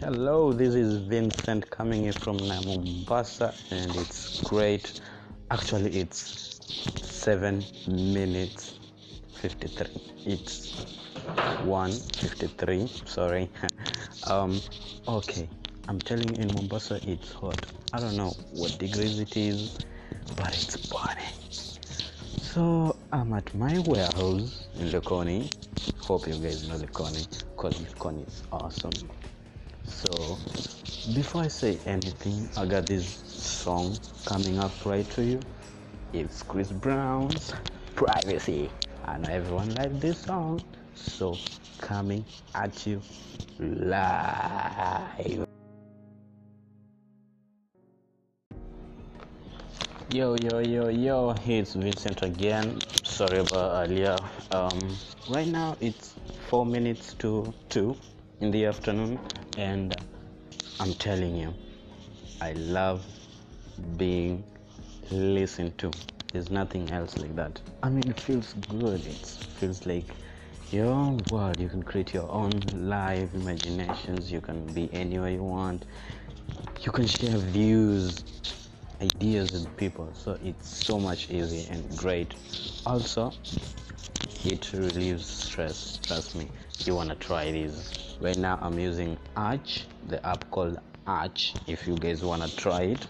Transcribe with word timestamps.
Hello, 0.00 0.50
this 0.50 0.74
is 0.74 0.96
Vincent 0.96 1.68
coming 1.68 2.06
in 2.06 2.14
from 2.14 2.38
Mombasa, 2.38 3.52
and 3.70 3.94
it's 3.96 4.40
great. 4.40 4.98
Actually, 5.50 5.90
it's 5.90 6.58
7 7.02 7.62
minutes 7.86 8.78
53. 9.42 9.88
It's 10.24 10.86
153. 11.64 12.90
Sorry. 13.04 13.50
um, 14.26 14.58
okay. 15.06 15.46
I'm 15.86 15.98
telling 15.98 16.34
you, 16.34 16.44
in 16.44 16.54
Mombasa, 16.54 16.98
it's 17.06 17.32
hot. 17.32 17.66
I 17.92 18.00
don't 18.00 18.16
know 18.16 18.32
what 18.52 18.78
degrees 18.78 19.20
it 19.20 19.36
is, 19.36 19.76
but 20.34 20.48
it's 20.48 20.76
burning. 20.86 21.50
So 22.40 22.96
I'm 23.12 23.34
at 23.34 23.54
my 23.54 23.78
warehouse 23.80 24.66
in 24.78 24.88
Likoni. 24.88 25.52
Hope 25.98 26.26
you 26.26 26.38
guys 26.38 26.66
know 26.66 26.76
Likoni, 26.76 27.28
because 27.54 27.74
Likoni 27.80 28.26
is 28.26 28.42
awesome. 28.50 28.92
So 29.90 30.38
before 31.14 31.42
I 31.42 31.48
say 31.48 31.78
anything, 31.84 32.48
I 32.56 32.64
got 32.64 32.86
this 32.86 33.06
song 33.06 33.96
coming 34.24 34.58
up 34.58 34.70
right 34.86 35.08
to 35.10 35.24
you. 35.24 35.40
It's 36.12 36.42
Chris 36.42 36.70
Brown's 36.70 37.52
Privacy. 37.96 38.70
I 39.04 39.18
know 39.18 39.28
everyone 39.30 39.74
likes 39.74 39.98
this 39.98 40.18
song, 40.18 40.62
so 40.94 41.36
coming 41.78 42.24
at 42.54 42.86
you 42.86 43.02
live. 43.58 45.46
Yo, 50.12 50.36
yo, 50.36 50.58
yo, 50.58 50.88
yo, 50.88 51.34
it's 51.46 51.74
Vincent 51.74 52.22
again. 52.22 52.78
Sorry 53.04 53.38
about 53.38 53.86
earlier. 53.86 54.16
Um, 54.52 54.96
right 55.28 55.46
now 55.46 55.76
it's 55.80 56.14
four 56.48 56.64
minutes 56.64 57.14
to 57.14 57.52
two 57.68 57.96
in 58.40 58.50
the 58.50 58.64
afternoon, 58.66 59.18
and 59.58 59.94
I'm 60.78 60.94
telling 60.94 61.36
you, 61.36 61.54
I 62.40 62.52
love 62.52 63.04
being 63.96 64.42
listened 65.10 65.76
to. 65.78 65.92
There's 66.32 66.50
nothing 66.50 66.90
else 66.90 67.18
like 67.18 67.36
that. 67.36 67.60
I 67.82 67.90
mean, 67.90 68.08
it 68.08 68.18
feels 68.20 68.54
good. 68.68 69.04
It 69.06 69.26
feels 69.58 69.84
like 69.84 70.14
your 70.70 70.86
own 70.86 71.20
world. 71.30 71.60
You 71.60 71.68
can 71.68 71.82
create 71.82 72.14
your 72.14 72.30
own 72.30 72.60
live 72.74 73.34
imaginations. 73.34 74.32
You 74.32 74.40
can 74.40 74.64
be 74.72 74.88
anywhere 74.92 75.30
you 75.30 75.42
want. 75.42 75.84
You 76.82 76.92
can 76.92 77.06
share 77.06 77.36
views 77.36 78.24
ideas 79.02 79.52
with 79.52 79.76
people 79.78 80.10
so 80.12 80.38
it's 80.44 80.68
so 80.68 80.98
much 80.98 81.30
easy 81.30 81.66
and 81.70 81.96
great 81.96 82.34
also 82.84 83.32
it 84.44 84.70
relieves 84.74 85.26
stress 85.26 85.98
trust 86.02 86.36
me 86.36 86.46
you 86.84 86.94
want 86.94 87.08
to 87.08 87.14
try 87.14 87.50
this 87.50 87.99
right 88.20 88.38
now 88.38 88.58
i'm 88.62 88.78
using 88.78 89.16
arch 89.36 89.86
the 90.08 90.24
app 90.26 90.50
called 90.50 90.78
arch. 91.06 91.54
If 91.66 91.86
you 91.86 91.96
guys 91.96 92.22
want 92.22 92.42
to 92.42 92.56
try 92.56 92.82
it 92.82 93.06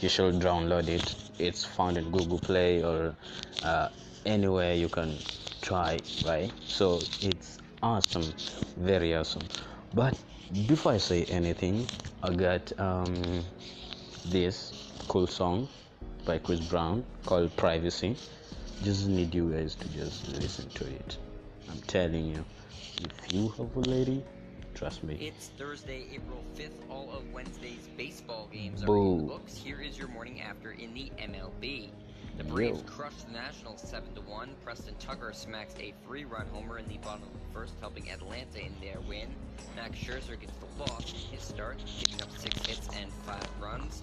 you 0.00 0.08
should 0.08 0.34
download 0.36 0.88
it. 0.88 1.14
It's 1.38 1.64
found 1.64 1.98
in 1.98 2.10
google 2.10 2.38
play 2.38 2.82
or 2.82 3.14
uh, 3.62 3.88
anywhere 4.24 4.74
you 4.74 4.88
can 4.88 5.16
try 5.62 5.98
right? 6.26 6.52
So 6.66 7.00
it's 7.20 7.58
awesome. 7.82 8.32
Very 8.76 9.14
awesome. 9.14 9.42
But 9.94 10.18
before 10.66 10.92
i 10.92 10.98
say 10.98 11.24
anything 11.26 11.86
i 12.22 12.32
got 12.32 12.72
um, 12.80 13.44
this 14.26 14.90
cool 15.08 15.26
song 15.26 15.68
by 16.24 16.38
Chris 16.38 16.60
Brown 16.60 17.04
called 17.24 17.56
Privacy. 17.56 18.16
Just 18.82 19.06
need 19.08 19.34
you 19.34 19.50
guys 19.50 19.74
to 19.76 19.88
just 19.88 20.28
listen 20.28 20.68
to 20.70 20.86
it. 20.86 21.18
I'm 21.70 21.80
telling 21.82 22.26
you, 22.26 22.44
if 23.04 23.32
you 23.32 23.48
have 23.50 23.74
a 23.76 23.80
lady, 23.80 24.22
trust 24.74 25.02
me. 25.04 25.16
It's 25.20 25.48
Thursday, 25.58 26.06
April 26.12 26.44
5th. 26.56 26.90
All 26.90 27.10
of 27.12 27.30
Wednesday's 27.32 27.88
baseball 27.96 28.48
games 28.52 28.82
Boo. 28.82 28.92
are 28.92 29.12
in 29.12 29.18
the 29.18 29.32
books. 29.32 29.56
Here 29.56 29.80
is 29.80 29.96
your 29.98 30.08
morning 30.08 30.40
after 30.40 30.72
in 30.72 30.92
the 30.92 31.10
MLB. 31.18 31.90
The 32.36 32.44
Braves 32.44 32.80
Yo. 32.80 32.86
crushed 32.86 33.26
the 33.26 33.32
Nationals 33.32 33.80
7 33.82 34.14
to 34.14 34.20
1. 34.22 34.50
Preston 34.64 34.94
Tucker 34.98 35.32
smacks 35.32 35.74
a 35.78 35.92
three 36.06 36.24
run 36.24 36.46
homer 36.52 36.78
in 36.78 36.88
the 36.88 36.98
bottom 36.98 37.22
of 37.22 37.32
the 37.32 37.52
first, 37.52 37.74
helping 37.80 38.10
Atlanta 38.10 38.60
in 38.60 38.74
their 38.80 39.00
win. 39.08 39.28
Max 39.76 39.98
Scherzer 39.98 40.38
gets 40.38 40.52
the 40.54 40.66
walk 40.78 41.08
in 41.08 41.36
his 41.36 41.42
start, 41.42 41.78
giving 41.98 42.22
up 42.22 42.30
six 42.36 42.66
hits 42.66 42.88
and 42.96 43.12
five 43.24 43.48
runs, 43.60 44.02